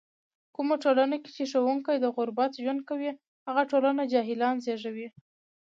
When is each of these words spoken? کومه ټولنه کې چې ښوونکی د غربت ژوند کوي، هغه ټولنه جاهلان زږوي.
کومه 0.55 0.75
ټولنه 0.83 1.15
کې 1.23 1.29
چې 1.37 1.43
ښوونکی 1.51 1.95
د 1.99 2.05
غربت 2.15 2.51
ژوند 2.63 2.81
کوي، 2.89 3.11
هغه 3.47 3.63
ټولنه 3.71 4.01
جاهلان 4.11 4.55
زږوي. 4.65 5.07